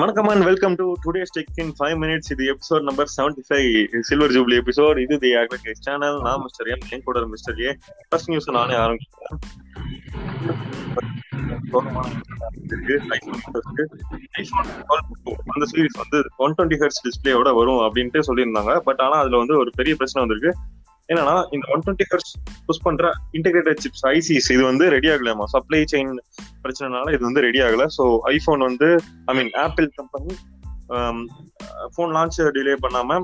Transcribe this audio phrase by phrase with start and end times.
[0.00, 3.66] வணக்கம் and welcome to today tech in five minutes இது episode number seventy five
[4.08, 7.72] silver jubilee episode இது the அக்ரிகேஸ் channel நான் mister M N கூட mister ஏ
[8.08, 9.36] first news நானே ஆரம்பிக்கிறேன்.
[15.54, 18.74] அந்த சீரிஸ் வந்து ஒன் டுவெண்ட்டி ஹெர்ட்ஸ் டிஸ்பிளேயோட வரும் அப்படின்ட்டு சொல்லியிருந்தாங்க.
[18.88, 20.52] பட் ஆனா அதுல வந்து ஒரு பெரிய பிரச்சனை வந்திருக்கு.
[21.12, 22.32] என்னன்னா இந்த ஒன் டுவெண்ட்டி ஹர்ஸ்
[22.66, 26.12] புஷ் பண்ற இன்டெகிரேட்டட் சிப்ஸ் ஐசிஸ் இது வந்து ரெடி ஆகலாமா சப்ளை செயின்
[26.64, 27.86] பிரச்சனைனால இது வந்து ரெடி ஆகல.
[27.98, 28.04] ஸோ
[28.34, 28.88] ஐபோன் வந்து
[29.30, 30.34] I mean Apple company
[31.94, 33.20] phone launch delay பண்ணாம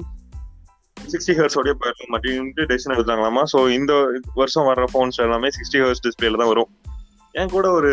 [0.97, 3.92] சிக்ஸ்டி ஹர்ஸோடய போயிடலாம் அப்படின்ட்டு டெசிஷன் எடுத்தாங்களாமா ஸோ இந்த
[4.41, 6.70] வருஷம் வர்ற ஃபோன்ஸ் எல்லாமே சிக்ஸ்டி ஹர்ஸ் டிஸ்பிளேல தான் வரும்.
[7.34, 7.91] என் கூட ஒரு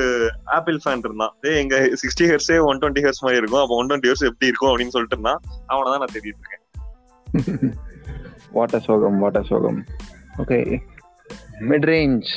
[0.58, 1.34] ஆப்பிள் ஃபேன் இருந்தான்.
[1.42, 3.62] டே எங்க சிக்ஸ்டி ஹர்ஸே ஒன் டுவெண்ட்டி ஹர்ஸ் மாதிரி இருக்கும்.
[3.64, 5.42] அப்போ ஒன் டுவெண்ட்டி ஹர்ஸ் எப்படி இருக்கும் அப்படின்னு சொல்லிட்டு இருந்தான்.
[5.74, 6.64] அவனை தான் நான் தேடிட்டு இருக்கேன்.
[8.52, 9.80] வாட்டர் சோகம் வாட்டர் சோகம்.
[10.44, 10.60] ஓகே
[11.70, 12.30] மிட் ரேஞ்ச்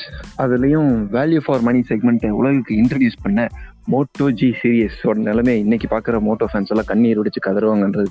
[0.42, 3.48] அதுலேயும் வேல்யூ ஃபார் மணி செக்மெண்ட்டை உலகுக்கு இன்ட்ரடியூஸ் பண்ண
[3.92, 8.10] மோட்டோ ஜி சீரியஸோட நிலைமை இன்னைக்கு பார்க்குற மோட்டோ ஃபேன்ஸ் எல்லாம் கண்ணீர் வெடிச்சு கதறுவாங்கன்றது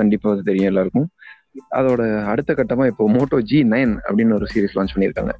[0.00, 1.08] கண்டிப்பாக அது தெரியும் எல்லாருக்கும்.
[1.78, 5.32] அதோட அடுத்த கட்டமாக இப்போ மோட்டோ ஜி நைன் அப்படின்னு ஒரு சீரிஸ் லான்ச் பண்ணியிருக்காங்க.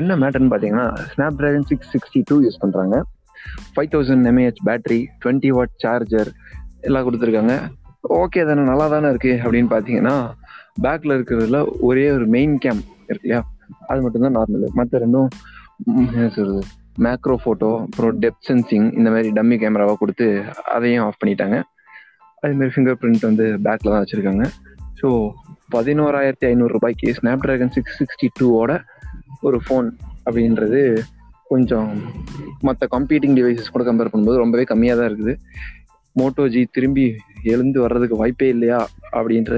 [0.00, 0.86] என்ன மேட்டர்னு பார்த்தீங்கன்னா
[1.40, 2.96] Snapdragon six sixty two use பண்ணுறாங்க
[3.74, 6.30] five thousand mAh battery twenty watt charger
[6.80, 7.54] எல்லாம் கொடுத்துருக்காங்க.
[8.22, 10.16] ஓகே தானே நல்லா தானே இருக்கு அப்படின்னு பார்த்தீங்கன்னா
[10.84, 13.40] பேக்ல இருக்கிறதுல ஒரே ஒரு மெயின் கேம் இருக்கு இல்லையா?
[13.90, 15.28] அது மட்டும்தான் நார்மல் மற்ற ரெண்டும்
[16.16, 16.62] என்ன சொல்றது?
[17.04, 20.26] மேக்ரோ ஃபோட்டோ அப்புறம் டெப் சென்சிங் இந்த மாதிரி டம்மி கேமராவை கொடுத்து
[20.76, 21.56] அதையும் ஆஃப் பண்ணிட்டாங்க.
[22.40, 24.44] அதே மாதிரி ஃபிங்கர் பிரிண்ட் வந்து பேக்கில் தான் வச்சுருக்காங்க.
[25.00, 25.08] ஸோ
[25.74, 28.72] பதினோராயிரத்தி ஐநூறுரூபாய்க்கு ஸ்னாப் ட்ராகன் சிக்ஸ் சிக்ஸ்டி டூவோட
[29.46, 29.88] ஒரு ஃபோன்
[30.26, 30.80] அப்படின்றது
[31.52, 31.90] கொஞ்சம்
[32.66, 35.34] மற்ற கம்ப்யூட்டிங் டிவைசஸ் கூட கம்பேர் பண்ணும்போது ரொம்பவே கம்மியாக தான் இருக்குது.
[36.20, 37.04] மோட்டோ ஜி திரும்பி
[37.52, 38.78] எழுந்து வர்றதுக்கு வாய்ப்பே இல்லையா?
[39.18, 39.54] அப்படின்ற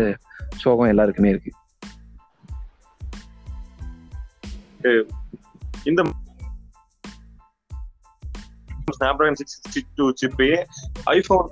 [0.57, 1.53] சோகம் எல்லாருக்குமே இருக்கு.
[5.85, 6.05] இந்த
[9.01, 10.65] ஸ்னாப்டிராகன் சிக்ஸ் சிக்ஸ்டி டூ சிப்பே
[11.05, 11.51] ஐபோன்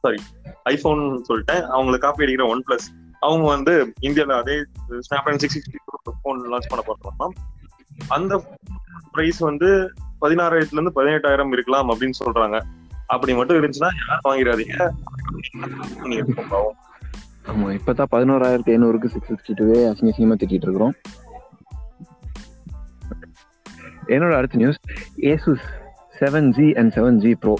[0.00, 0.22] சாரி
[0.62, 1.64] ஐபோன் சொல்லிட்டேன்.
[1.70, 6.68] அவங்களை காப்பி அடிக்கிற ஒன் பிளஸ் அவங்க வந்து இந்தியாவில் அதே Snapdragon six sixty two phone launch
[6.68, 7.34] பண்ண போகிறோம்
[8.08, 8.56] அந்த
[9.14, 12.62] ப்ரைஸ் வந்து பதினாறாயிரத்துல இருந்து பதினெட்டாயிரம் இருக்கலாம் அப்படின்னு சொல்றாங்க.
[13.06, 14.92] அப்படி மட்டும் இருந்துச்சுன்னா யாரும் வாங்கிடாதீங்க.
[17.48, 20.92] ஆமா இப்பதான் பதினோராயிரத்தி ஐநூறுக்கு சிக்ஸ் சிக்ஸ்டி டூவே அசிங்க அசிங்கமா திட்டிட்டு இருக்கிறோம்.
[24.06, 24.76] என்னோட அடுத்த news
[25.16, 25.66] Asus
[26.20, 27.54] seven G and seven G pro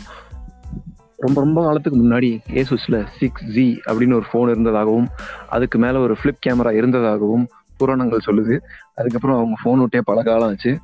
[1.17, 5.09] ரொம்ப ரொம்ப காலத்துக்கு முன்னாடி ஏசுஸ்ல சிக்ஸ் ஜி அப்படின்னு ஒரு ஃபோன் இருந்ததாகவும்
[5.49, 8.61] அதுக்கு மேல ஒரு ஃபிளிப் கேமரா இருந்ததாகவும் புராணங்கள் சொல்லுது.
[8.95, 10.79] அதுக்கப்புறம் அவங்க ஃபோன் விட்டே பல காலம் ஆச்சு.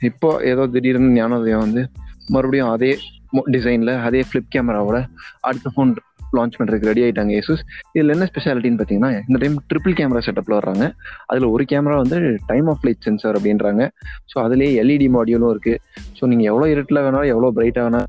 [0.00, 1.90] இப்போ ஏதோ திடீர்னு ஞானோதயம் வந்து
[2.28, 2.98] மறுபடியும் அதே
[3.46, 5.06] டிசைன்ல அதே ஃபிளிப் கேமராவோட
[5.40, 5.96] அடுத்த ஃபோன்
[6.38, 7.62] லான்ச் பண்ணுறதுக்கு ரெடி ஆயிட்டாங்க ஏசஸ்.
[7.96, 10.86] இதுல என்ன ஸ்பெஷாலிட்டின்னு பார்த்தீங்கன்னா இந்த டைம் ட்ரிபிள் கேமரா செட்டப்பில் வர்றாங்க.
[11.32, 12.20] அதில் ஒரு கேமரா வந்து
[12.52, 13.84] டைம் ஆஃப் லைட் சென்சார் அப்படின்றாங்க.
[14.32, 15.76] ஸோ அதுலேயே எல்இடி மாடியூலும் இருக்கு.
[16.18, 18.02] ஸோ நீங்க எவ்வளோ இருட்டில் வேணாலும் எவ்வளோ பிரைட்டாக வேணா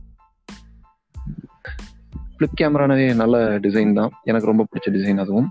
[2.35, 4.13] ஃப்ளிப் கேமரானவே நல்ல டிசைன் தான்.
[4.29, 5.49] எனக்கு ரொம்ப பிடிச்ச டிசைன் அதுவும்.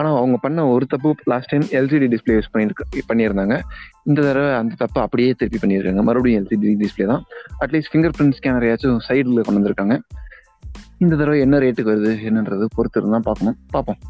[0.00, 3.56] ஆனால் அவங்க பண்ண ஒரு தப்பு last time LCD display use பண்ணியிருக்கு பண்ணியிருந்தாங்க.
[4.08, 6.02] இந்த தடவை அந்த தப்பு அப்படியே திருப்பி பண்ணியிருக்காங்க.
[6.08, 7.22] மறுபடியும் எல்சிடி டிஸ்பிளே தான்.
[7.64, 9.96] அட்லீஸ்ட் ஃபிங்கர் பிரிண்ட் ஸ்கேனரையாச்சும் சைடில் கொண்டு வந்திருக்காங்க.
[11.02, 13.56] இந்த தடவை என்ன ரேட்டுக்கு வருது என்னன்றது பொறுத்து இருந்தா பார்க்கணும்.
[13.74, 14.00] பார்ப்போம்.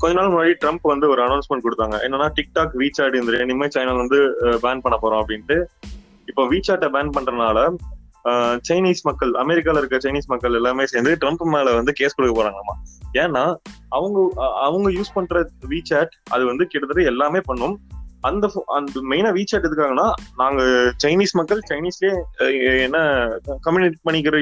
[0.00, 1.96] கொஞ்ச நாள் முன்னாடி ட்ரம்ப் வந்து ஒரு அனௌன்ஸ்மெண்ட் கொடுத்தாங்க.
[2.06, 4.18] என்னன்னா டிக்டாக் வீசாட் இந்த இனிமே சைனல் வந்து
[4.64, 5.56] பேன் பண்ண போறோம் அப்படின்ட்டு.
[6.30, 7.68] இப்போ வீசாட்டை பேன் பண்றதுனால
[8.68, 12.74] சைனீஸ் மக்கள் அமெரிக்கால இருக்க சைனீஸ் மக்கள் எல்லாமே சேர்ந்து ட்ரம்ப் மேல வந்து கேஸ் கொடுக்க போறாங்கம்மா.
[13.22, 13.44] ஏன்னா
[13.96, 14.18] அவங்க
[14.66, 15.42] அவங்க யூஸ் பண்ற
[15.72, 17.76] வீசாட் அது வந்து கிட்டத்தட்ட எல்லாமே பண்ணும்.
[18.28, 20.06] அந்த அந்த மெயினா வீசாட் எதுக்காகனா
[20.42, 20.60] நாங்க
[21.04, 22.12] சைனீஸ் மக்கள் சைனீஸ்லயே
[22.86, 22.98] என்ன
[23.66, 24.36] கம்யூனிகேட் பண்ணிக்கிற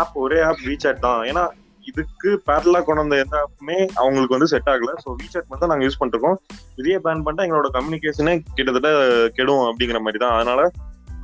[0.00, 1.22] ஆப் ஒரே ஆப் ரீச் அவுட் தான்.
[1.30, 1.44] ஏன்னா
[1.90, 4.92] இதுக்கு பேரலா கொண்டு வந்த எந்த ஆப்புமே அவங்களுக்கு வந்து செட் ஆகல.
[5.02, 6.38] ஸோ வீசாட் மட்டும் நாங்கள் யூஸ் பண்ணிருக்கோம்.
[6.80, 8.90] இதே பேன் பண்ணிட்டா எங்களோட கம்யூனிகேஷனே கிட்டத்தட்ட
[9.38, 10.36] கெடும் அப்படிங்கிற மாதிரி தான்.
[10.38, 10.62] அதனால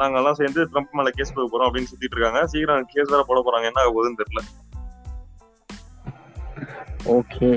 [0.00, 2.42] நாங்க எல்லாம் சேர்ந்து ட்ரம்ப் மேல கேஸ் போக போறோம் அப்படின்னு சுத்திட்டு இருக்காங்க.
[2.52, 3.70] சீக்கிரம் கேஸ் வேற போட போறாங்க.
[3.70, 4.42] என்ன ஆகுதுன்னு தெரியல.
[7.16, 7.50] ஓகே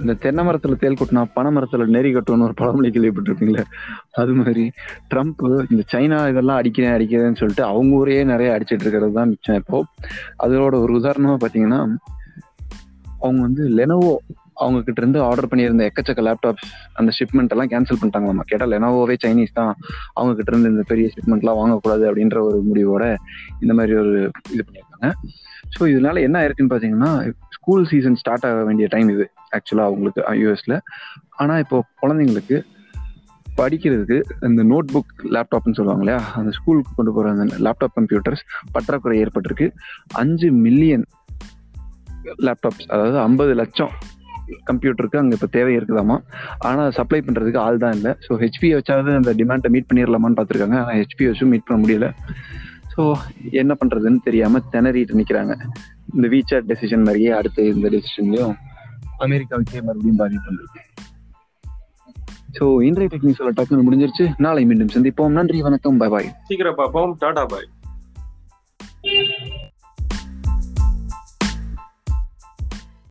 [0.00, 3.64] இந்த தென்னை மரத்துல தேல் கொட்டினா பனை மரத்துல நெறி கட்டும்னு ஒரு பழமொழி கேள்விப்பட்டிருப்பீங்களே?
[4.12, 4.64] அது மாதிரி
[5.14, 9.54] ட்ரம்ப் இந்த சைனா இதெல்லாம் அடிக்கிறேன் அடிக்கிறேன்னு சொல்லிட்டு அவங்க ஊரே நிறைய அடிச்சிட்டு இருக்கிறது தான் மிச்சம்.
[9.54, 9.84] இப்போ
[10.44, 11.80] அதோட ஒரு உதாரணமா பாத்தீங்கன்னா
[13.20, 14.14] அவங்க வந்து லெனோவோ
[14.64, 18.44] அவங்க கிட்ட இருந்து ஆர்டர் பண்ணியிருந்த எக்கச்சக்க லேப்டாப்ஸ் அந்த ஷிப்மெண்ட் எல்லாம் கேன்சல் பண்ணிட்டாங்களாமா?
[18.44, 19.72] கேட்டால் லெனோவோவே சைனீஸ் தான்.
[20.14, 23.04] அவங்க கிட்ட இருந்து இந்த பெரிய ஷிப்மெண்ட்லாம் வாங்கக்கூடாது அப்படின்ற ஒரு முடிவோட
[23.60, 24.14] இந்த மாதிரி ஒரு
[24.52, 24.64] இது
[24.96, 25.10] பண்ணியிருக்காங்க
[25.76, 27.10] ஸோ இதனால என்ன ஆயிருக்குன்னு பார்த்தீங்கன்னா
[27.56, 29.26] ஸ்கூல் சீசன் ஸ்டார்ட் ஆக வேண்டிய டைம் இது
[29.56, 30.74] ஆக்சுவலாக அவங்களுக்கு uh, யூஎஸ்ல
[31.36, 32.56] ஆனால் இப்போ குழந்தைங்களுக்கு
[33.58, 34.16] படிக்கிறதுக்கு
[34.48, 36.20] இந்த நோட் புக் லேப்டாப்னு சொல்லுவாங்க இல்லையா?
[36.38, 38.42] அந்த ஸ்கூலுக்கு கொண்டு போகிற அந்த லேப்டாப் கம்ப்யூட்டர்ஸ்
[38.74, 39.68] பற்றாக்குறை ஏற்பட்டிருக்கு.
[40.22, 41.06] அஞ்சு மில்லியன்
[42.46, 43.94] லேப்டாப்ஸ் அதாவது ஐம்பது லட்சம்
[44.68, 46.16] கம்ப்யூட்டருக்கு அங்கே இப்போ தேவை இருக்குதாமா?
[46.68, 48.12] ஆனால் சப்ளை பண்ணுறதுக்கு ஆள் தான் இல்லை.
[48.26, 52.08] ஸோ ஹெச்பி வச்சாவது அந்த டிமாண்டை மீட் பண்ணிடலாமான்னு பார்த்துருக்காங்க ஆனால் ஹெச்பி வச்சும் மீட் பண்ண முடியல.
[52.96, 53.14] ஸோ
[53.50, 55.54] என்ன பண்றதுன்னு தெரியாம திணறிட்டு நிக்கிறாங்க.
[56.14, 58.54] இந்த வீச்சாட் டெசிஷன் மாதிரியே அடுத்து இந்த டெசிஷன்லயும்
[59.18, 60.82] அமெரிக்காவுக்கே மறுபடியும் பாதிப்பு வந்துருக்கு.
[62.58, 64.34] ஸோ இன்றைய டெக்னிக்ஸோட டக்குன்னு முடிஞ்சிருச்சு.
[64.36, 65.36] நாளை மீண்டும் சந்திப்போம்.
[65.38, 65.96] நன்றி வணக்கம்.
[65.96, 67.16] பாய் பாய் சீக்கிரம் பார்ப்போம்.
[67.18, 67.68] டாடா பாய்.